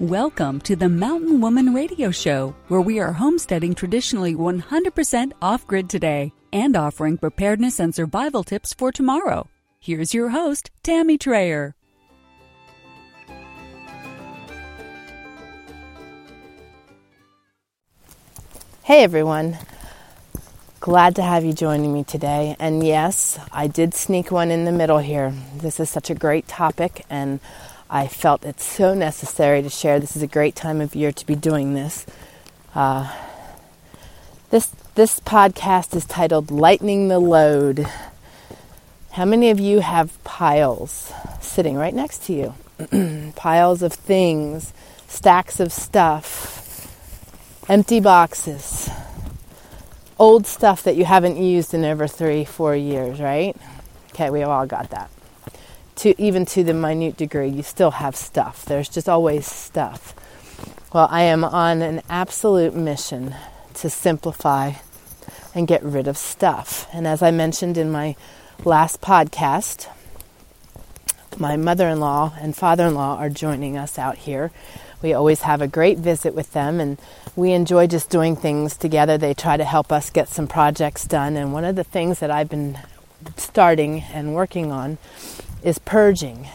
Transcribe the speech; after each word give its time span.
Welcome 0.00 0.62
to 0.62 0.76
the 0.76 0.88
Mountain 0.88 1.42
Woman 1.42 1.74
Radio 1.74 2.10
Show, 2.10 2.54
where 2.68 2.80
we 2.80 3.00
are 3.00 3.12
homesteading 3.12 3.74
traditionally 3.74 4.34
100% 4.34 5.32
off 5.42 5.66
grid 5.66 5.90
today 5.90 6.32
and 6.54 6.74
offering 6.74 7.18
preparedness 7.18 7.78
and 7.78 7.94
survival 7.94 8.42
tips 8.42 8.72
for 8.72 8.92
tomorrow. 8.92 9.46
Here's 9.78 10.14
your 10.14 10.30
host, 10.30 10.70
Tammy 10.82 11.18
Trayer. 11.18 11.74
Hey 18.82 19.04
everyone. 19.04 19.58
Glad 20.80 21.14
to 21.16 21.22
have 21.22 21.44
you 21.44 21.52
joining 21.52 21.92
me 21.92 22.04
today. 22.04 22.56
And 22.58 22.86
yes, 22.86 23.38
I 23.52 23.66
did 23.66 23.92
sneak 23.92 24.30
one 24.30 24.50
in 24.50 24.64
the 24.64 24.72
middle 24.72 25.00
here. 25.00 25.34
This 25.56 25.78
is 25.78 25.90
such 25.90 26.08
a 26.08 26.14
great 26.14 26.48
topic, 26.48 27.04
and 27.10 27.38
I 27.92 28.06
felt 28.06 28.44
it's 28.44 28.64
so 28.64 28.94
necessary 28.94 29.62
to 29.62 29.68
share. 29.68 29.98
This 29.98 30.14
is 30.14 30.22
a 30.22 30.28
great 30.28 30.54
time 30.54 30.80
of 30.80 30.94
year 30.94 31.10
to 31.10 31.26
be 31.26 31.34
doing 31.34 31.74
this. 31.74 32.06
Uh, 32.72 33.12
this 34.50 34.68
this 34.94 35.18
podcast 35.18 35.96
is 35.96 36.04
titled 36.04 36.52
"Lightening 36.52 37.08
the 37.08 37.18
Load." 37.18 37.88
How 39.10 39.24
many 39.24 39.50
of 39.50 39.58
you 39.58 39.80
have 39.80 40.22
piles 40.22 41.12
sitting 41.40 41.74
right 41.74 41.92
next 41.92 42.22
to 42.26 42.32
you? 42.32 43.32
piles 43.34 43.82
of 43.82 43.92
things, 43.92 44.72
stacks 45.08 45.58
of 45.58 45.72
stuff, 45.72 46.86
empty 47.68 47.98
boxes, 47.98 48.88
old 50.16 50.46
stuff 50.46 50.84
that 50.84 50.94
you 50.94 51.06
haven't 51.06 51.38
used 51.38 51.74
in 51.74 51.84
over 51.84 52.06
three, 52.06 52.44
four 52.44 52.76
years, 52.76 53.18
right? 53.20 53.56
Okay, 54.12 54.30
we 54.30 54.44
all 54.44 54.64
got 54.64 54.90
that 54.90 55.10
to 56.00 56.18
even 56.18 56.46
to 56.46 56.64
the 56.64 56.72
minute 56.72 57.18
degree, 57.18 57.48
you 57.48 57.62
still 57.62 57.90
have 57.90 58.16
stuff. 58.16 58.64
There's 58.64 58.88
just 58.88 59.06
always 59.06 59.46
stuff. 59.46 60.14
Well, 60.94 61.06
I 61.10 61.24
am 61.24 61.44
on 61.44 61.82
an 61.82 62.00
absolute 62.08 62.74
mission 62.74 63.34
to 63.74 63.90
simplify 63.90 64.72
and 65.54 65.68
get 65.68 65.82
rid 65.82 66.08
of 66.08 66.16
stuff. 66.16 66.88
And 66.94 67.06
as 67.06 67.20
I 67.20 67.30
mentioned 67.30 67.76
in 67.76 67.92
my 67.92 68.16
last 68.64 69.02
podcast, 69.02 69.88
my 71.36 71.58
mother 71.58 71.86
in 71.88 72.00
law 72.00 72.32
and 72.40 72.56
father 72.56 72.86
in 72.86 72.94
law 72.94 73.18
are 73.18 73.28
joining 73.28 73.76
us 73.76 73.98
out 73.98 74.16
here. 74.16 74.50
We 75.02 75.12
always 75.12 75.42
have 75.42 75.60
a 75.60 75.68
great 75.68 75.98
visit 75.98 76.34
with 76.34 76.52
them, 76.54 76.80
and 76.80 76.98
we 77.36 77.52
enjoy 77.52 77.86
just 77.86 78.08
doing 78.08 78.36
things 78.36 78.74
together. 78.74 79.18
They 79.18 79.34
try 79.34 79.58
to 79.58 79.64
help 79.64 79.92
us 79.92 80.08
get 80.08 80.28
some 80.28 80.46
projects 80.46 81.04
done. 81.04 81.36
And 81.36 81.52
one 81.52 81.64
of 81.66 81.76
the 81.76 81.84
things 81.84 82.20
that 82.20 82.30
I've 82.30 82.48
been 82.48 82.78
starting 83.36 84.00
and 84.14 84.34
working 84.34 84.72
on 84.72 84.96
is 85.62 85.78
purging, 85.78 86.48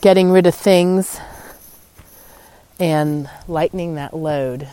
getting 0.00 0.30
rid 0.30 0.46
of 0.46 0.54
things, 0.54 1.18
and 2.78 3.28
lightening 3.48 3.94
that 3.94 4.14
load. 4.14 4.68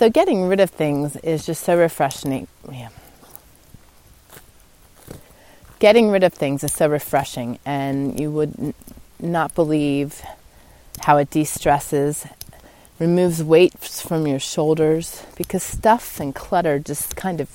So 0.00 0.08
getting 0.08 0.48
rid 0.48 0.60
of 0.60 0.70
things 0.70 1.16
is 1.16 1.44
just 1.44 1.62
so 1.62 1.76
refreshing. 1.76 2.48
Yeah. 2.72 2.88
Getting 5.78 6.10
rid 6.10 6.24
of 6.24 6.32
things 6.32 6.64
is 6.64 6.72
so 6.72 6.88
refreshing, 6.88 7.58
and 7.66 8.18
you 8.18 8.30
would 8.30 8.58
n- 8.58 8.74
not 9.18 9.54
believe 9.54 10.22
how 11.00 11.18
it 11.18 11.28
de 11.28 11.44
stresses, 11.44 12.26
removes 12.98 13.44
weight 13.44 13.78
from 13.78 14.26
your 14.26 14.38
shoulders 14.38 15.22
because 15.36 15.62
stuff 15.62 16.18
and 16.18 16.34
clutter 16.34 16.78
just 16.78 17.14
kind 17.14 17.38
of 17.38 17.50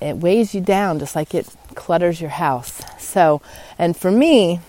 it 0.00 0.18
weighs 0.18 0.54
you 0.54 0.60
down 0.60 1.00
just 1.00 1.16
like 1.16 1.34
it 1.34 1.48
clutters 1.74 2.20
your 2.20 2.30
house. 2.30 2.80
So, 2.96 3.42
and 3.76 3.96
for 3.96 4.12
me, 4.12 4.60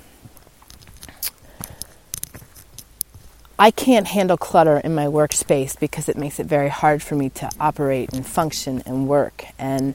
I 3.62 3.70
can't 3.70 4.08
handle 4.08 4.38
clutter 4.38 4.80
in 4.80 4.96
my 4.96 5.06
workspace 5.06 5.80
because 5.80 6.10
it 6.10 6.18
makes 6.18 6.40
it 6.40 6.48
very 6.48 6.70
hard 6.70 7.04
for 7.04 7.14
me 7.14 7.30
to 7.30 7.50
operate 7.60 8.12
and 8.12 8.26
function 8.26 8.82
and 8.88 9.08
work. 9.08 9.46
And 9.60 9.94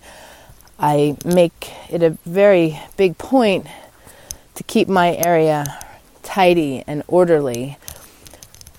I 0.79 1.17
make 1.25 1.73
it 1.91 2.01
a 2.01 2.11
very 2.25 2.79
big 2.97 3.19
point 3.19 3.67
to 4.55 4.63
keep 4.63 4.87
my 4.87 5.17
area 5.17 5.81
tidy 6.23 6.85
and 6.87 7.03
orderly. 7.09 7.77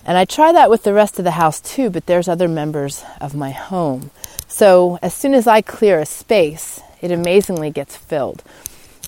And 0.06 0.16
I 0.16 0.24
try 0.24 0.52
that 0.52 0.70
with 0.70 0.84
the 0.84 0.94
rest 0.94 1.18
of 1.18 1.24
the 1.26 1.32
house 1.32 1.60
too, 1.60 1.90
but 1.90 2.06
there's 2.06 2.26
other 2.26 2.48
members 2.48 3.04
of 3.20 3.34
my 3.34 3.50
home. 3.50 4.10
So 4.46 4.98
as 5.02 5.12
soon 5.12 5.34
as 5.34 5.46
I 5.46 5.60
clear 5.60 5.98
a 5.98 6.06
space, 6.06 6.80
it 7.02 7.12
amazingly 7.12 7.70
gets 7.70 7.94
filled. 7.94 8.42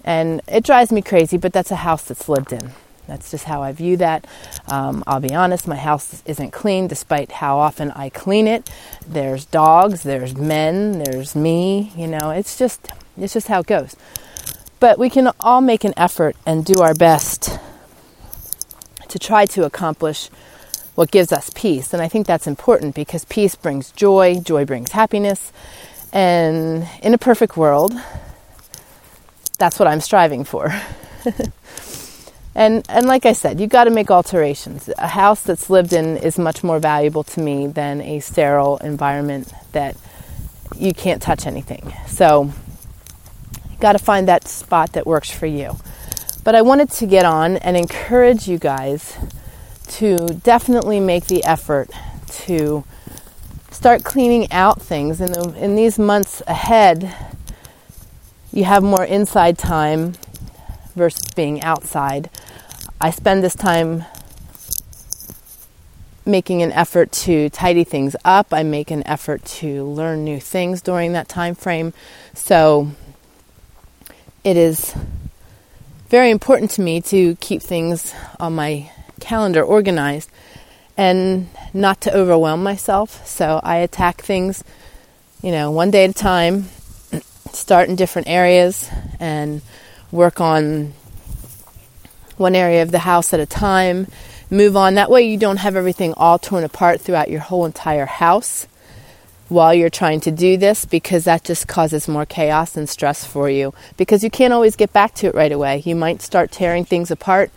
And 0.05 0.43
it 0.47 0.63
drives 0.63 0.93
me 0.93 1.01
crazy, 1.01 1.39
but 1.39 1.55
that's 1.55 1.71
a 1.71 1.77
house 1.77 2.05
that's 2.05 2.29
lived 2.29 2.53
in. 2.53 2.73
That's 3.11 3.33
just 3.33 3.43
how 3.43 3.61
I 3.61 3.73
view 3.73 3.97
that. 3.97 4.25
Um, 4.69 5.03
I'll 5.05 5.19
be 5.19 5.35
honest, 5.35 5.67
my 5.67 5.75
house 5.75 6.23
isn't 6.27 6.53
clean 6.53 6.87
despite 6.87 7.33
how 7.33 7.59
often 7.59 7.91
I 7.91 8.09
clean 8.09 8.47
it. 8.47 8.71
There's 9.05 9.47
dogs, 9.47 10.05
there's 10.05 10.37
men, 10.37 11.01
there's 11.01 11.35
me, 11.35 11.91
you 11.97 12.07
know, 12.07 12.31
it's 12.31 12.57
just 12.57 12.93
it's 13.19 13.33
just 13.33 13.49
how 13.49 13.61
it 13.61 13.67
goes. 13.67 13.97
But 14.79 14.97
we 14.97 15.11
can 15.11 15.33
all 15.41 15.61
make 15.61 15.83
an 15.83 15.93
effort 15.97 16.37
and 16.47 16.65
do 16.65 16.81
our 16.83 16.95
best 16.95 17.59
to 19.09 19.19
try 19.19 19.45
to 19.47 19.65
accomplish 19.65 20.29
what 20.95 21.11
gives 21.11 21.33
us 21.33 21.51
peace. 21.53 21.93
And 21.93 22.01
I 22.01 22.07
think 22.07 22.29
that's 22.29 22.47
important 22.47 22.95
because 22.95 23.25
peace 23.25 23.57
brings 23.57 23.91
joy, 23.91 24.39
joy 24.39 24.65
brings 24.65 24.93
happiness. 24.93 25.53
And 26.13 26.87
in 27.03 27.13
a 27.13 27.19
perfect 27.19 27.57
world, 27.57 27.93
that's 29.59 29.81
what 29.81 29.89
I'm 29.89 30.01
striving 30.01 30.45
for. 30.45 30.73
And 32.55 32.85
and 32.89 33.07
like 33.07 33.27
I 33.27 33.33
said, 33.33 33.61
you 33.61 33.67
got 33.67 33.85
to 33.85 33.91
make 33.91 34.11
alterations. 34.11 34.91
A 34.99 35.07
house 35.07 35.43
that's 35.43 35.71
lived 35.71 35.93
in 35.93 36.17
is 36.17 36.39
much 36.39 36.65
more 36.65 36.79
valuable 36.79 37.23
to 37.25 37.41
me 37.41 37.67
than 37.69 38.01
a 38.01 38.21
sterile 38.21 38.79
environment 38.79 39.53
that 39.73 39.97
you 40.77 40.93
can't 40.93 41.23
touch 41.23 41.47
anything. 41.47 41.93
So 42.07 42.53
you 43.71 43.77
got 43.79 43.93
to 43.93 43.99
find 43.99 44.29
that 44.29 44.49
spot 44.49 44.93
that 44.95 45.07
works 45.07 45.31
for 45.31 45.47
you. 45.47 45.77
But 46.43 46.55
I 46.55 46.63
wanted 46.63 46.91
to 46.93 47.07
get 47.07 47.25
on 47.25 47.57
and 47.59 47.77
encourage 47.77 48.49
you 48.49 48.59
guys 48.59 49.17
to 49.89 50.17
definitely 50.43 50.99
make 50.99 51.27
the 51.27 51.45
effort 51.45 51.91
to 52.45 52.85
start 53.71 54.05
cleaning 54.05 54.51
out 54.53 54.81
things 54.81 55.21
in 55.21 55.33
the, 55.33 55.55
in 55.57 55.77
these 55.77 55.99
months 55.99 56.43
ahead. 56.47 57.15
You 58.53 58.65
have 58.65 58.83
more 58.83 59.05
inside 59.05 59.59
time 59.59 60.15
versus 60.95 61.23
being 61.35 61.63
outside. 61.63 62.31
I 63.03 63.11
spend 63.11 63.43
this 63.43 63.55
time 63.55 64.05
making 66.27 66.61
an 66.61 66.71
effort 66.73 67.11
to 67.13 67.49
tidy 67.49 67.83
things 67.83 68.15
up. 68.27 68.53
I 68.53 68.63
make 68.63 68.91
an 68.91 69.07
effort 69.07 69.43
to 69.61 69.85
learn 69.85 70.23
new 70.23 70.39
things 70.39 70.83
during 70.83 71.13
that 71.13 71.27
time 71.27 71.55
frame. 71.55 71.95
So 72.35 72.91
it 74.45 74.59
is 74.59 74.95
very 76.09 76.31
important 76.31 76.73
to 76.73 76.83
me 76.83 77.01
to 77.01 77.37
keep 77.37 77.63
things 77.63 78.13
on 78.39 78.55
my 78.55 78.91
calendar 79.19 79.63
organized 79.63 80.31
and 80.95 81.49
not 81.73 82.03
to 82.03 82.15
overwhelm 82.15 82.63
myself. 82.63 83.27
So 83.27 83.61
I 83.63 83.77
attack 83.77 84.21
things, 84.21 84.63
you 85.41 85.53
know, 85.53 85.71
one 85.71 85.91
day 85.91 86.05
at 86.05 86.11
a 86.11 86.13
time, 86.13 86.69
start 87.53 87.89
in 87.89 87.97
different 87.97 88.29
areas 88.29 88.91
and 89.19 89.63
work 90.13 90.39
on 90.39 90.93
one 92.41 92.57
area 92.57 92.83
of 92.83 92.91
the 92.91 93.01
house 93.01 93.33
at 93.33 93.41
a 93.41 93.47
time 93.47 94.07
move 94.51 94.77
on. 94.77 94.95
That 94.95 95.11
way, 95.11 95.23
you 95.23 95.37
don't 95.37 95.59
have 95.59 95.77
everything 95.77 96.15
all 96.15 96.39
torn 96.39 96.65
apart 96.65 97.01
throughout 97.01 97.31
your 97.31 97.41
whole 97.41 97.65
entire 97.67 98.07
house 98.07 98.67
while 99.49 99.75
you're 99.75 99.91
trying 99.91 100.21
to 100.21 100.31
do 100.31 100.57
this 100.57 100.85
because 100.85 101.25
that 101.25 101.45
just 101.45 101.67
causes 101.67 102.09
more 102.09 102.25
chaos 102.25 102.77
and 102.77 102.89
stress 102.89 103.25
for 103.25 103.51
you 103.51 103.75
because 103.97 104.23
you 104.23 104.31
can't 104.31 104.53
always 104.53 104.77
get 104.77 104.93
back 104.93 105.15
to 105.15 105.27
it 105.27 105.35
right 105.35 105.53
away. 105.53 105.83
You 105.85 105.97
might 105.97 106.23
start 106.23 106.53
tearing 106.53 106.85
things 106.85 107.11
apart 107.11 107.51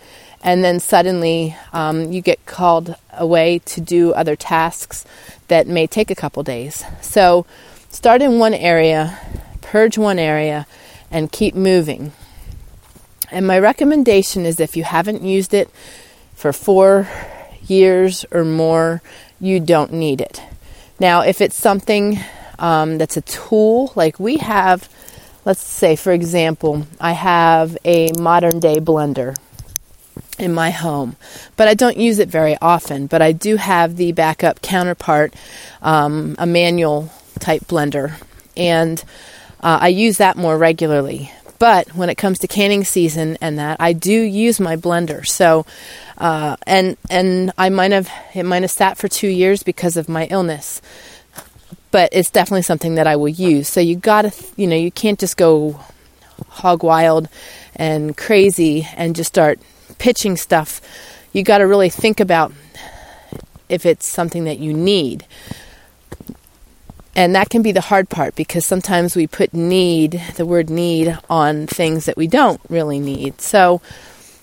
and 0.44 0.64
then 0.64 0.80
suddenly 0.80 1.56
um, 1.72 2.12
you 2.12 2.22
get 2.22 2.46
called 2.46 2.96
away 3.14 3.60
to 3.60 3.80
do 3.80 4.12
other 4.14 4.36
tasks 4.36 5.06
that 5.48 5.68
may 5.68 5.88
take 5.88 6.10
a 6.10 6.16
couple 6.16 6.42
days. 6.44 6.84
So 7.02 7.46
start 7.90 8.22
in 8.22 8.40
one 8.40 8.56
area, 8.56 9.20
purge 9.62 9.98
one 9.98 10.20
area, 10.20 10.66
and 11.12 11.32
keep 11.32 11.54
moving. 11.54 12.12
And 13.34 13.48
my 13.48 13.58
recommendation 13.58 14.46
is 14.46 14.60
if 14.60 14.78
you 14.78 14.84
haven't 14.84 15.24
used 15.24 15.54
it, 15.54 15.70
for 16.36 16.54
four 16.54 17.08
years 17.68 18.26
or 18.32 18.44
more, 18.44 19.02
you 19.40 19.60
don't 19.60 19.94
need 19.94 20.22
it. 20.22 20.42
Now, 21.00 21.22
if 21.22 21.42
it's 21.42 21.56
something 21.56 22.20
um, 22.60 22.98
that's 22.98 23.18
a 23.18 23.22
tool, 23.22 23.92
like 23.96 24.20
we 24.20 24.38
have, 24.38 24.90
let's 25.46 25.64
say, 25.64 25.96
for 25.96 26.12
example, 26.12 26.86
I 27.00 27.14
have 27.14 27.78
a 27.84 28.12
modern 28.20 28.60
day 28.60 28.78
blender 28.78 29.36
in 30.38 30.54
my 30.54 30.70
home, 30.70 31.16
but 31.56 31.68
I 31.68 31.74
don't 31.74 31.98
use 31.98 32.20
it 32.20 32.30
very 32.30 32.58
often. 32.62 33.08
But 33.08 33.22
I 33.22 33.32
do 33.32 33.56
have 33.56 33.96
the 33.96 34.12
backup 34.12 34.62
counterpart, 34.62 35.34
um, 35.82 36.36
a 36.38 36.46
manual 36.46 37.12
type 37.40 37.64
blender, 37.64 38.22
and 38.56 39.04
uh, 39.62 39.80
I 39.82 39.88
use 39.88 40.18
that 40.18 40.38
more 40.38 40.58
regularly. 40.58 41.32
But 41.64 41.96
when 41.96 42.10
it 42.10 42.16
comes 42.16 42.40
to 42.40 42.48
canning 42.50 42.84
season 42.84 43.38
and 43.40 43.58
that, 43.58 43.78
I 43.80 43.94
do 43.94 44.12
use 44.12 44.60
my 44.60 44.76
blender. 44.76 45.26
So, 45.26 45.66
uh, 46.18 46.58
and 46.68 46.98
and 47.10 47.54
I 47.58 47.70
might 47.70 47.94
have 47.94 48.12
it 48.36 48.44
might 48.44 48.64
have 48.64 48.72
sat 48.72 48.98
for 48.98 49.08
two 49.08 49.30
years 49.30 49.64
because 49.64 49.96
of 49.96 50.10
my 50.10 50.26
illness. 50.26 50.82
But 51.90 52.10
it's 52.12 52.30
definitely 52.30 52.64
something 52.64 52.96
that 52.96 53.08
I 53.08 53.16
will 53.16 53.30
use. 53.30 53.70
So 53.70 53.80
you 53.80 53.96
gotta, 53.96 54.34
you 54.58 54.68
know, 54.68 54.76
you 54.76 54.92
can't 54.92 55.18
just 55.18 55.38
go 55.38 55.80
hog 56.50 56.84
wild 56.84 57.30
and 57.78 58.18
crazy 58.18 58.86
and 58.98 59.16
just 59.16 59.30
start 59.30 59.58
pitching 60.00 60.36
stuff. 60.36 60.82
You 61.32 61.44
got 61.44 61.60
to 61.60 61.64
really 61.66 61.90
think 61.90 62.20
about 62.20 62.52
if 63.70 63.86
it's 63.86 64.06
something 64.06 64.44
that 64.44 64.60
you 64.60 64.74
need. 64.74 65.26
And 67.16 67.36
that 67.36 67.50
can 67.50 67.62
be 67.62 67.72
the 67.72 67.82
hard 67.82 68.10
part 68.10 68.36
because 68.36 68.66
sometimes 68.66 69.16
we 69.16 69.28
put 69.28 69.54
need, 69.54 70.22
the 70.36 70.46
word 70.46 70.70
need, 70.70 71.18
on 71.30 71.68
things 71.68 72.06
that 72.06 72.18
we 72.18 72.28
don't 72.28 72.60
really 72.70 73.00
need. 73.00 73.40
So 73.40 73.82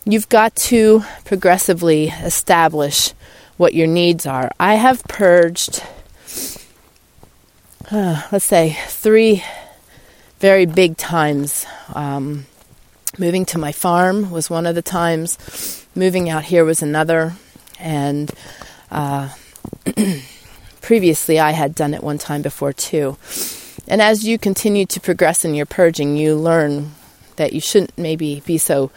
you've 0.04 0.28
got 0.28 0.54
to 0.56 1.04
progressively 1.24 2.08
establish 2.08 3.12
what 3.56 3.74
your 3.74 3.86
needs 3.86 4.24
are. 4.24 4.50
I 4.58 4.76
have 4.76 5.02
purged, 5.04 5.82
uh, 7.90 8.22
let's 8.30 8.44
say, 8.44 8.78
three 8.86 9.42
very 10.38 10.64
big 10.64 10.96
times. 10.96 11.66
Um, 11.94 12.46
moving 13.18 13.44
to 13.46 13.58
my 13.58 13.72
farm 13.72 14.30
was 14.30 14.48
one 14.48 14.66
of 14.66 14.74
the 14.74 14.82
times, 14.82 15.86
moving 15.94 16.30
out 16.30 16.44
here 16.44 16.64
was 16.64 16.82
another, 16.82 17.34
and 17.78 18.30
uh, 18.90 19.28
previously 20.90 21.38
I 21.38 21.52
had 21.52 21.76
done 21.76 21.94
it 21.94 22.02
one 22.02 22.18
time 22.18 22.42
before 22.42 22.72
too. 22.72 23.16
And 23.86 24.02
as 24.02 24.26
you 24.26 24.38
continue 24.38 24.86
to 24.86 24.98
progress 24.98 25.44
in 25.44 25.54
your 25.54 25.64
purging, 25.64 26.16
you 26.16 26.34
learn 26.34 26.96
that 27.36 27.52
you 27.52 27.60
shouldn't 27.60 27.96
maybe 27.96 28.42
be 28.44 28.58
so 28.58 28.90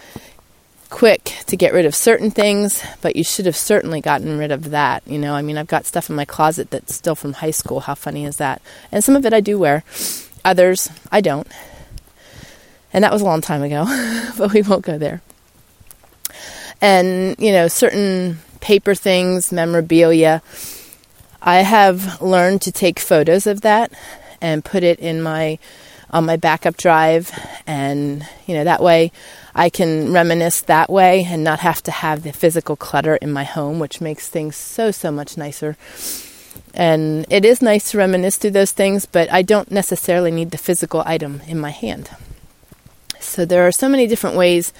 quick 0.89 1.35
to 1.45 1.55
get 1.55 1.71
rid 1.71 1.85
of 1.85 1.93
certain 1.93 2.31
things, 2.31 2.83
but 3.01 3.15
you 3.15 3.23
should 3.23 3.45
have 3.45 3.55
certainly 3.55 4.01
gotten 4.01 4.39
rid 4.39 4.51
of 4.51 4.71
that. 4.71 5.03
You 5.05 5.19
know, 5.19 5.35
I 5.35 5.43
mean, 5.43 5.55
I've 5.55 5.67
got 5.67 5.85
stuff 5.85 6.09
in 6.09 6.15
my 6.15 6.25
closet 6.25 6.71
that's 6.71 6.95
still 6.95 7.13
from 7.13 7.33
high 7.33 7.51
school. 7.51 7.81
How 7.81 7.93
funny 7.93 8.25
is 8.25 8.37
that? 8.37 8.59
And 8.91 9.03
some 9.03 9.15
of 9.15 9.23
it 9.27 9.31
I 9.31 9.39
do 9.39 9.59
wear, 9.59 9.83
others 10.43 10.89
I 11.11 11.21
don't. 11.21 11.47
And 12.91 13.03
that 13.03 13.13
was 13.13 13.21
a 13.21 13.25
long 13.25 13.41
time 13.41 13.61
ago, 13.61 13.85
but 14.39 14.51
we 14.51 14.63
won't 14.63 14.83
go 14.83 14.97
there. 14.97 15.21
And, 16.81 17.35
you 17.37 17.51
know, 17.51 17.67
certain 17.67 18.39
paper 18.61 18.95
things, 18.95 19.51
memorabilia, 19.51 20.41
I 21.45 21.57
have 21.57 22.21
learned 22.21 22.61
to 22.61 22.71
take 22.71 22.99
photos 22.99 23.47
of 23.47 23.61
that 23.61 23.91
and 24.39 24.63
put 24.63 24.83
it 24.83 24.99
in 24.99 25.21
my 25.21 25.59
on 26.09 26.25
my 26.25 26.37
backup 26.37 26.77
drive 26.77 27.31
and 27.65 28.25
you 28.45 28.53
know 28.53 28.63
that 28.63 28.81
way 28.81 29.11
I 29.55 29.69
can 29.69 30.13
reminisce 30.13 30.61
that 30.61 30.89
way 30.89 31.25
and 31.25 31.43
not 31.43 31.59
have 31.59 31.81
to 31.83 31.91
have 31.91 32.23
the 32.23 32.31
physical 32.31 32.75
clutter 32.75 33.15
in 33.17 33.31
my 33.31 33.43
home 33.43 33.79
which 33.79 33.99
makes 33.99 34.29
things 34.29 34.55
so 34.55 34.91
so 34.91 35.11
much 35.11 35.37
nicer. 35.37 35.75
And 36.73 37.25
it 37.29 37.45
is 37.45 37.61
nice 37.61 37.91
to 37.91 37.97
reminisce 37.97 38.37
through 38.37 38.51
those 38.51 38.71
things, 38.71 39.05
but 39.05 39.31
I 39.31 39.41
don't 39.41 39.69
necessarily 39.69 40.31
need 40.31 40.51
the 40.51 40.57
physical 40.57 41.03
item 41.05 41.41
in 41.47 41.59
my 41.59 41.71
hand. 41.71 42.09
So 43.19 43.45
there 43.45 43.67
are 43.67 43.71
so 43.71 43.89
many 43.89 44.07
different 44.07 44.35
ways 44.37 44.71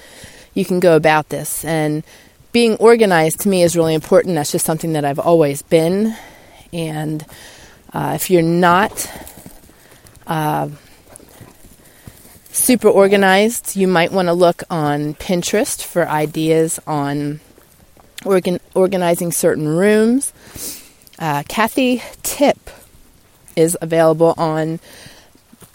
you 0.54 0.64
can 0.64 0.80
go 0.80 0.96
about 0.96 1.28
this 1.28 1.64
and 1.64 2.04
being 2.52 2.76
organized 2.76 3.40
to 3.40 3.48
me 3.48 3.62
is 3.62 3.76
really 3.76 3.94
important. 3.94 4.36
That's 4.36 4.52
just 4.52 4.64
something 4.64 4.92
that 4.92 5.04
I've 5.04 5.18
always 5.18 5.62
been 5.62 6.16
and 6.74 7.24
uh, 7.92 8.12
if 8.16 8.28
you're 8.28 8.42
not 8.42 9.10
uh, 10.26 10.68
super 12.50 12.88
organized, 12.88 13.76
you 13.76 13.86
might 13.86 14.10
want 14.10 14.26
to 14.26 14.32
look 14.32 14.64
on 14.68 15.14
Pinterest 15.14 15.82
for 15.82 16.08
ideas 16.08 16.80
on 16.86 17.40
organ- 18.24 18.60
organizing 18.74 19.30
certain 19.30 19.68
rooms. 19.68 20.32
Uh, 21.18 21.44
Kathi 21.44 22.02
Lipp 22.40 22.70
is 23.54 23.78
available 23.80 24.34
on 24.36 24.80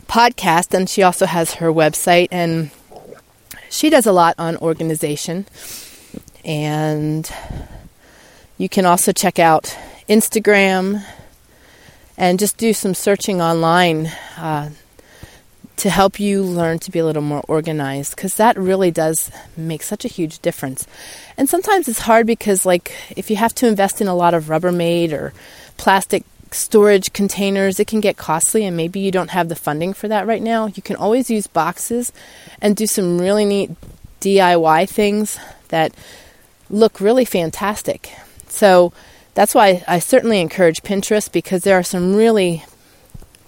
podcast, 0.08 0.74
and 0.74 0.90
she 0.90 1.02
also 1.02 1.26
has 1.26 1.56
her 1.56 1.72
website, 1.72 2.28
and 2.32 2.72
she 3.70 3.90
does 3.90 4.06
a 4.06 4.12
lot 4.12 4.36
on 4.38 4.58
organization. 4.58 5.46
And 6.44 7.32
you 8.58 8.68
can 8.68 8.86
also 8.86 9.14
check 9.14 9.40
out 9.40 9.78
Instagram, 10.10 11.06
and 12.18 12.40
just 12.40 12.58
do 12.58 12.74
some 12.74 12.94
searching 12.94 13.42
online 13.42 14.08
uh, 14.38 14.72
to 15.78 15.90
help 15.90 16.20
you 16.20 16.44
learn 16.44 16.78
to 16.80 16.92
be 16.92 17.00
a 17.00 17.06
little 17.06 17.22
more 17.22 17.44
organized 17.48 18.16
because 18.16 18.34
that 18.34 18.58
really 18.58 18.92
does 18.92 19.32
make 19.56 19.82
such 19.82 20.04
a 20.04 20.10
huge 20.10 20.40
difference. 20.40 20.86
And 21.38 21.48
sometimes 21.48 21.88
it's 21.88 22.00
hard 22.00 22.28
because, 22.28 22.66
like, 22.66 22.92
if 23.16 23.30
you 23.30 23.38
have 23.38 23.56
to 23.56 23.68
invest 23.68 24.02
in 24.02 24.08
a 24.08 24.16
lot 24.16 24.34
of 24.34 24.46
Rubbermaid 24.46 25.14
or 25.14 25.32
plastic 25.78 26.24
storage 26.52 27.14
containers, 27.14 27.80
it 27.80 27.88
can 27.88 28.02
get 28.02 28.18
costly, 28.18 28.66
and 28.66 28.76
maybe 28.76 29.00
you 29.00 29.12
don't 29.12 29.30
have 29.30 29.48
the 29.48 29.56
funding 29.56 29.94
for 29.94 30.10
that 30.10 30.28
right 30.28 30.42
now. 30.42 30.66
You 30.66 30.82
can 30.82 30.98
always 30.98 31.30
use 31.30 31.48
boxes 31.48 32.12
and 32.60 32.76
do 32.76 32.86
some 32.86 33.20
really 33.20 33.46
neat 33.46 33.72
DIY 34.20 34.90
things 34.90 35.40
that 35.70 35.94
look 36.70 37.00
really 37.00 37.24
fantastic. 37.24 38.12
So, 38.50 38.92
that's 39.34 39.56
why 39.56 39.84
I 39.88 40.00
certainly 40.00 40.40
encourage 40.42 40.84
Pinterest 40.84 41.32
because 41.32 41.64
there 41.64 41.78
are 41.78 41.84
some 41.84 42.16
really 42.16 42.66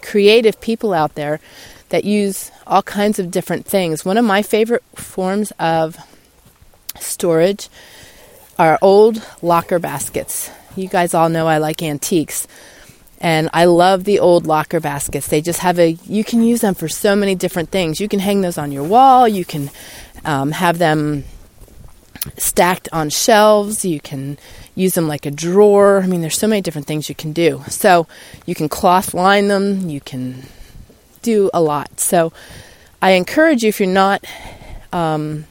creative 0.02 0.60
people 0.62 0.94
out 0.94 1.16
there 1.16 1.40
that 1.90 2.04
use 2.06 2.52
all 2.66 2.82
kinds 2.82 3.20
of 3.20 3.32
different 3.32 3.66
things. 3.66 4.06
One 4.06 4.18
of 4.18 4.26
my 4.26 4.42
favorite 4.42 4.84
forms 4.96 5.52
of 5.60 5.98
storage 7.00 7.70
are 8.58 8.80
old 8.82 9.26
locker 9.42 9.80
baskets. 9.80 10.50
You 10.76 10.88
guys 10.88 11.14
all 11.14 11.30
know 11.30 11.48
I 11.48 11.58
like 11.58 11.82
antiques. 11.84 12.48
And 13.20 13.50
I 13.54 13.66
love 13.66 14.06
the 14.06 14.20
old 14.20 14.48
locker 14.48 14.80
baskets. 14.80 15.28
They 15.28 15.42
just 15.42 15.60
have 15.60 15.78
a, 15.78 15.92
you 16.06 16.24
can 16.24 16.42
use 16.42 16.62
them 16.62 16.74
for 16.74 16.88
so 16.88 17.16
many 17.16 17.36
different 17.36 17.70
things. 17.70 18.00
You 18.00 18.08
can 18.08 18.20
hang 18.20 18.42
those 18.42 18.58
on 18.58 18.72
your 18.72 18.84
wall. 18.84 19.28
You 19.28 19.46
can 19.46 19.70
um, 20.26 20.52
have 20.52 20.80
them 20.80 21.26
stacked 22.38 22.90
on 22.92 23.10
shelves. 23.10 23.86
You 23.86 24.00
can 24.00 24.40
use 24.75 24.94
them 24.94 25.08
like 25.08 25.25
a 25.25 25.32
drawer. 25.32 26.01
I 26.01 26.08
mean, 26.08 26.22
there's 26.22 26.38
so 26.38 26.48
many 26.48 26.62
different 26.62 26.88
things 26.88 27.10
you 27.10 27.16
can 27.16 27.34
do. 27.34 27.63
So 27.68 28.08
you 28.46 28.56
can 28.56 28.70
cloth 28.70 29.13
line 29.13 29.48
them. 29.48 29.90
You 29.90 30.01
can 30.01 30.44
do 31.22 31.50
a 31.54 31.62
lot. 31.62 32.00
So 32.00 32.34
I 33.01 33.12
encourage 33.12 33.63
you 33.63 33.70
if 33.70 33.80
you're 33.80 33.90
not 33.90 34.24
um, 34.94 35.46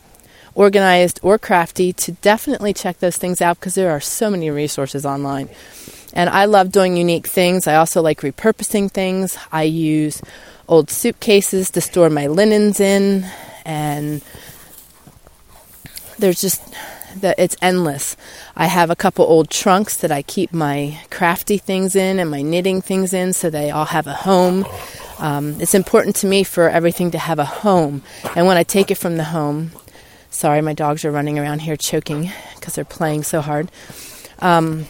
organized 0.55 1.21
or 1.23 1.39
crafty, 1.39 1.93
to 1.93 2.13
definitely 2.13 2.73
check 2.73 2.99
those 2.99 3.17
things 3.17 3.41
out 3.41 3.59
because 3.59 3.75
there 3.75 3.91
are 3.91 4.01
so 4.01 4.31
many 4.31 4.51
resources 4.51 5.07
online. 5.07 5.49
And 6.13 6.29
I 6.29 6.47
love 6.47 6.73
doing 6.73 6.97
unique 6.97 7.27
things. 7.27 7.67
I 7.67 7.77
also 7.77 8.03
like 8.03 8.21
repurposing 8.21 8.91
things. 8.91 9.39
I 9.53 9.63
use 9.63 10.21
old 10.69 10.91
suitcases 10.91 11.71
to 11.71 11.81
store 11.81 12.11
my 12.11 12.27
linens 12.27 12.81
in, 12.81 13.27
and 13.65 14.23
there's 16.19 16.41
just 16.41 16.63
that 17.17 17.39
it's 17.39 17.57
endless. 17.61 18.17
I 18.57 18.67
have 18.67 18.91
a 18.91 18.97
couple 18.97 19.25
old 19.25 19.51
trunks 19.51 19.97
that 19.99 20.13
I 20.13 20.23
keep 20.23 20.53
my 20.53 21.01
crafty 21.11 21.59
things 21.59 21.97
in 21.97 22.19
and 22.19 22.31
my 22.31 22.43
knitting 22.43 22.81
things 22.83 23.13
in 23.13 23.33
so 23.33 23.51
they 23.51 23.71
all 23.71 23.87
have 23.87 24.07
a 24.07 24.13
home. 24.13 24.67
Um, 25.19 25.61
it's 25.61 25.75
important 25.75 26.17
to 26.17 26.27
me 26.27 26.45
for 26.45 26.69
everything 26.69 27.11
to 27.11 27.19
have 27.19 27.39
a 27.39 27.45
home. 27.45 28.03
And 28.35 28.47
when 28.47 28.57
I 28.57 28.63
take 28.63 28.91
it 28.91 28.97
from 28.97 29.17
the 29.17 29.25
home, 29.25 29.73
sorry, 30.31 30.63
my 30.63 30.73
dogs 30.73 31.05
are 31.05 31.11
running 31.11 31.39
around 31.39 31.61
here 31.61 31.77
choking 31.77 32.31
because 32.55 32.75
they're 32.75 32.85
playing 32.85 33.25
so 33.25 33.41
hard. 33.41 33.71
Um, 34.39 34.87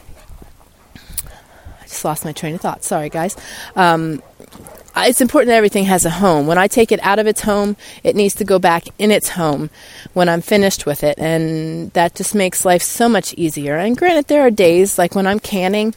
I 1.81 1.83
just 1.83 2.05
lost 2.05 2.25
my 2.25 2.33
train 2.33 2.55
of 2.55 2.61
thought. 2.61 2.85
Sorry, 2.85 3.09
guys. 3.09 3.37
Um, 3.75 4.23
it's 4.97 5.21
important 5.21 5.49
that 5.49 5.57
everything 5.57 5.85
has 5.85 6.05
a 6.05 6.11
home. 6.11 6.47
When 6.47 6.59
I 6.59 6.67
take 6.67 6.93
it 6.93 7.01
out 7.03 7.19
of 7.19 7.27
its 7.27 7.43
home, 7.43 7.77
it 8.03 8.17
needs 8.17 8.35
to 8.37 8.45
go 8.45 8.59
back 8.59 8.85
in 8.99 9.11
its 9.11 9.31
home 9.31 9.71
when 10.13 10.29
I'm 10.29 10.41
finished 10.41 10.87
with 10.87 11.05
it. 11.05 11.19
And 11.19 11.93
that 11.93 12.15
just 12.15 12.35
makes 12.35 12.65
life 12.65 12.83
so 12.83 13.09
much 13.09 13.35
easier. 13.35 13.77
And 13.77 13.97
granted, 13.97 14.27
there 14.27 14.43
are 14.43 14.51
days 14.51 14.99
like 14.99 15.15
when 15.15 15.27
I'm 15.27 15.41
canning, 15.41 15.95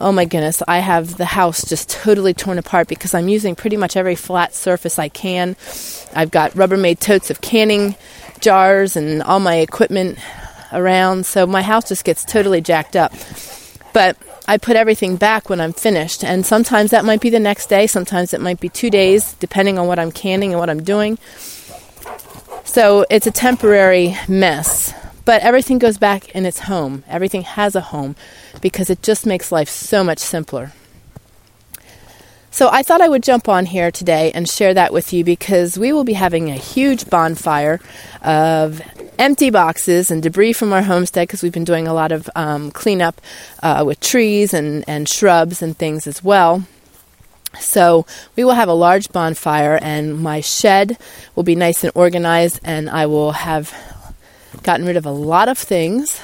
oh 0.00 0.12
my 0.12 0.24
goodness, 0.24 0.62
I 0.68 0.78
have 0.78 1.16
the 1.16 1.24
house 1.24 1.64
just 1.64 1.90
totally 1.90 2.34
torn 2.34 2.58
apart 2.58 2.88
because 2.88 3.14
I'm 3.14 3.28
using 3.28 3.54
pretty 3.54 3.76
much 3.76 3.96
every 3.96 4.16
flat 4.16 4.54
surface 4.54 4.98
I 4.98 5.08
can. 5.08 5.56
I've 6.14 6.30
got 6.30 6.52
Rubbermaid 6.52 7.00
totes 7.00 7.30
of 7.30 7.40
canning 7.40 7.96
jars 8.40 8.96
and 8.96 9.22
all 9.22 9.40
my 9.40 9.56
equipment 9.56 10.18
around. 10.72 11.24
So 11.26 11.46
my 11.46 11.62
house 11.62 11.88
just 11.88 12.04
gets 12.04 12.24
totally 12.24 12.60
jacked 12.60 12.96
up. 12.96 13.12
But 13.92 14.16
I 14.46 14.58
put 14.58 14.76
everything 14.76 15.16
back 15.16 15.48
when 15.48 15.60
I'm 15.60 15.72
finished. 15.72 16.22
And 16.22 16.44
sometimes 16.44 16.90
that 16.90 17.04
might 17.04 17.20
be 17.20 17.30
the 17.30 17.40
next 17.40 17.66
day, 17.66 17.86
sometimes 17.86 18.34
it 18.34 18.40
might 18.40 18.60
be 18.60 18.68
two 18.68 18.90
days, 18.90 19.34
depending 19.34 19.78
on 19.78 19.86
what 19.86 19.98
I'm 19.98 20.12
canning 20.12 20.52
and 20.52 20.60
what 20.60 20.70
I'm 20.70 20.82
doing. 20.82 21.18
So 22.64 23.06
it's 23.08 23.26
a 23.26 23.30
temporary 23.30 24.16
mess. 24.28 24.92
But 25.24 25.42
everything 25.42 25.78
goes 25.78 25.96
back 25.96 26.28
in 26.34 26.44
its 26.44 26.60
home. 26.60 27.04
Everything 27.08 27.42
has 27.42 27.74
a 27.74 27.80
home 27.80 28.14
because 28.60 28.90
it 28.90 29.02
just 29.02 29.24
makes 29.24 29.50
life 29.50 29.70
so 29.70 30.04
much 30.04 30.18
simpler. 30.18 30.72
So 32.54 32.68
I 32.70 32.84
thought 32.84 33.00
I 33.00 33.08
would 33.08 33.24
jump 33.24 33.48
on 33.48 33.66
here 33.66 33.90
today 33.90 34.30
and 34.30 34.48
share 34.48 34.74
that 34.74 34.92
with 34.92 35.12
you 35.12 35.24
because 35.24 35.76
we 35.76 35.92
will 35.92 36.04
be 36.04 36.12
having 36.12 36.50
a 36.50 36.54
huge 36.54 37.10
bonfire 37.10 37.80
of 38.22 38.80
empty 39.18 39.50
boxes 39.50 40.08
and 40.08 40.22
debris 40.22 40.52
from 40.52 40.72
our 40.72 40.82
homestead 40.82 41.26
because 41.26 41.42
we've 41.42 41.50
been 41.50 41.64
doing 41.64 41.88
a 41.88 41.92
lot 41.92 42.12
of 42.12 42.30
um, 42.36 42.70
cleanup 42.70 43.20
uh, 43.60 43.82
with 43.84 43.98
trees 43.98 44.54
and, 44.54 44.84
and 44.86 45.08
shrubs 45.08 45.62
and 45.62 45.76
things 45.76 46.06
as 46.06 46.22
well. 46.22 46.62
So 47.58 48.06
we 48.36 48.44
will 48.44 48.52
have 48.52 48.68
a 48.68 48.72
large 48.72 49.10
bonfire, 49.10 49.76
and 49.82 50.20
my 50.20 50.40
shed 50.40 50.96
will 51.34 51.42
be 51.42 51.56
nice 51.56 51.82
and 51.82 51.90
organized, 51.96 52.60
and 52.62 52.88
I 52.88 53.06
will 53.06 53.32
have 53.32 53.74
gotten 54.62 54.86
rid 54.86 54.96
of 54.96 55.06
a 55.06 55.10
lot 55.10 55.48
of 55.48 55.58
things, 55.58 56.20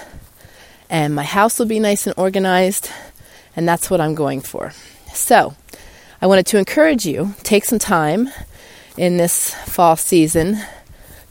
and 0.89 1.13
my 1.13 1.25
house 1.25 1.59
will 1.59 1.67
be 1.67 1.81
nice 1.81 2.07
and 2.07 2.15
organized, 2.17 2.89
and 3.57 3.67
that's 3.67 3.91
what 3.91 4.01
I'm 4.01 4.15
going 4.15 4.43
for. 4.43 4.73
So 5.13 5.57
I 6.23 6.27
wanted 6.27 6.47
to 6.49 6.59
encourage 6.59 7.07
you 7.07 7.35
take 7.43 7.65
some 7.65 7.79
time 7.79 8.29
in 8.99 9.17
this 9.17 9.55
fall 9.55 9.97
season 9.97 10.59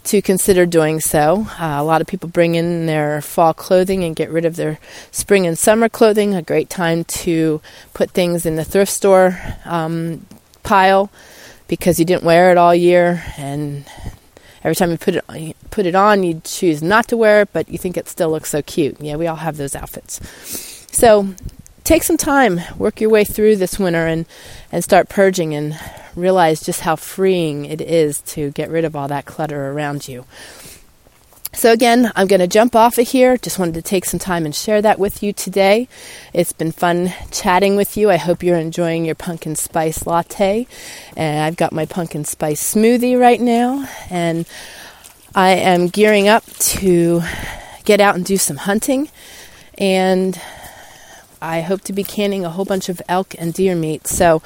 to 0.05 0.19
consider 0.19 0.65
doing 0.65 0.99
so. 0.99 1.45
Uh, 1.59 1.77
a 1.77 1.83
lot 1.83 2.01
of 2.01 2.07
people 2.07 2.27
bring 2.27 2.55
in 2.55 2.87
their 2.87 3.21
fall 3.21 3.53
clothing 3.53 4.03
and 4.03 4.15
get 4.15 4.31
rid 4.31 4.45
of 4.45 4.55
their 4.55 4.79
spring 5.11 5.45
and 5.45 5.59
summer 5.59 5.89
clothing. 5.89 6.33
A 6.33 6.41
great 6.41 6.71
time 6.71 7.03
to 7.03 7.61
put 7.93 8.09
things 8.09 8.47
in 8.47 8.55
the 8.55 8.63
thrift 8.63 8.91
store 8.91 9.37
um, 9.63 10.25
pile 10.63 11.11
because 11.67 11.99
you 11.99 12.05
didn't 12.05 12.23
wear 12.23 12.49
it 12.49 12.57
all 12.57 12.73
year, 12.73 13.23
and 13.37 13.85
every 14.63 14.73
time 14.73 14.89
you 14.89 14.97
put 14.97 15.17
it 15.17 15.55
put 15.69 15.85
it 15.85 15.93
on, 15.93 16.23
you 16.23 16.41
choose 16.43 16.81
not 16.81 17.07
to 17.09 17.17
wear 17.17 17.41
it, 17.41 17.49
but 17.53 17.69
you 17.69 17.77
think 17.77 17.95
it 17.95 18.09
still 18.09 18.31
looks 18.31 18.49
so 18.49 18.63
cute. 18.63 18.99
Yeah, 18.99 19.17
we 19.17 19.27
all 19.27 19.35
have 19.35 19.57
those 19.57 19.75
outfits. 19.75 20.19
So 20.91 21.35
take 21.89 22.03
some 22.03 22.17
time, 22.17 22.61
work 22.77 23.01
your 23.01 23.09
way 23.09 23.25
through 23.25 23.55
this 23.55 23.79
winter, 23.79 24.05
and 24.05 24.27
and 24.71 24.83
start 24.83 25.09
purging 25.09 25.55
and 25.55 25.77
realize 26.15 26.61
just 26.61 26.81
how 26.81 26.95
freeing 26.95 27.65
it 27.65 27.81
is 27.81 28.21
to 28.21 28.51
get 28.51 28.69
rid 28.69 28.85
of 28.85 28.95
all 28.95 29.07
that 29.07 29.25
clutter 29.25 29.71
around 29.71 30.07
you. 30.07 30.23
So, 31.51 31.71
again, 31.71 32.11
I'm 32.15 32.27
going 32.27 32.41
to 32.41 32.47
jump 32.47 32.75
off 32.75 32.99
of 32.99 33.07
here. 33.07 33.37
Just 33.37 33.57
wanted 33.57 33.73
to 33.73 33.81
take 33.81 34.05
some 34.05 34.19
time 34.19 34.45
and 34.45 34.53
share 34.53 34.83
that 34.83 34.99
with 34.99 35.23
you 35.23 35.33
today. 35.33 35.87
It's 36.31 36.53
been 36.53 36.71
fun 36.71 37.11
chatting 37.31 37.75
with 37.75 37.97
you. 37.97 38.11
I 38.11 38.17
hope 38.17 38.43
you're 38.43 38.55
enjoying 38.55 39.03
your 39.03 39.15
pumpkin 39.15 39.55
spice 39.55 40.05
latte. 40.05 40.67
And 41.17 41.43
I've 41.43 41.57
got 41.57 41.73
my 41.73 41.87
pumpkin 41.87 42.23
spice 42.23 42.75
smoothie 42.75 43.19
right 43.19 43.41
now. 43.41 43.89
And 44.11 44.45
I 45.33 45.53
am 45.53 45.87
gearing 45.87 46.27
up 46.27 46.45
to 46.45 47.23
get 47.83 47.99
out 47.99 48.13
and 48.13 48.23
do 48.23 48.37
some 48.37 48.57
hunting. 48.57 49.09
And 49.75 50.39
I 51.41 51.61
hope 51.61 51.81
to 51.81 51.93
be 51.93 52.03
canning 52.03 52.45
a 52.45 52.49
whole 52.49 52.65
bunch 52.65 52.89
of 52.89 53.01
elk 53.07 53.35
and 53.37 53.53
deer 53.53 53.75
meat. 53.75 54.07
So 54.07 54.41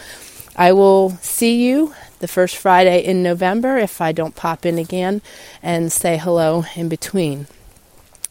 I 0.55 0.73
will 0.73 1.11
see 1.21 1.65
you 1.65 1.93
the 2.19 2.27
first 2.27 2.55
Friday 2.55 3.03
in 3.03 3.23
November 3.23 3.77
if 3.77 4.01
I 4.01 4.11
don't 4.11 4.35
pop 4.35 4.65
in 4.65 4.77
again 4.77 5.21
and 5.61 5.91
say 5.91 6.17
hello 6.17 6.65
in 6.75 6.89
between. 6.89 7.47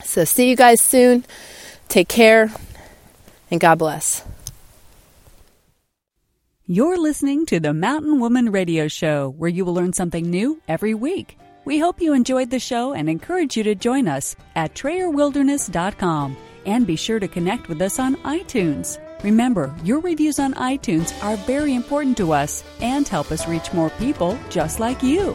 So 0.04 0.24
see 0.24 0.48
you 0.48 0.56
guys 0.56 0.80
soon. 0.80 1.24
Take 1.88 2.08
care 2.08 2.52
and 3.50 3.60
God 3.60 3.78
bless. 3.78 4.24
You're 6.66 6.96
listening 6.96 7.44
to 7.46 7.60
the 7.60 7.74
Mountain 7.74 8.20
Woman 8.20 8.50
Radio 8.50 8.88
Show, 8.88 9.28
where 9.36 9.50
you 9.50 9.64
will 9.64 9.74
learn 9.74 9.92
something 9.92 10.30
new 10.30 10.62
every 10.68 10.94
week. 10.94 11.36
We 11.64 11.78
hope 11.78 12.00
you 12.00 12.14
enjoyed 12.14 12.50
the 12.50 12.58
show 12.58 12.92
and 12.92 13.10
encourage 13.10 13.56
you 13.56 13.62
to 13.64 13.74
join 13.74 14.08
us 14.08 14.36
at 14.54 14.74
TrayerWilderness.com 14.74 16.36
and 16.66 16.86
be 16.86 16.96
sure 16.96 17.20
to 17.20 17.28
connect 17.28 17.68
with 17.68 17.80
us 17.82 17.98
on 17.98 18.16
iTunes. 18.16 18.98
Remember, 19.22 19.74
your 19.84 20.00
reviews 20.00 20.38
on 20.38 20.54
iTunes 20.54 21.12
are 21.22 21.36
very 21.36 21.74
important 21.74 22.16
to 22.16 22.32
us 22.32 22.64
and 22.80 23.06
help 23.06 23.30
us 23.30 23.46
reach 23.46 23.72
more 23.72 23.90
people 23.90 24.38
just 24.50 24.80
like 24.80 25.02
you. 25.02 25.34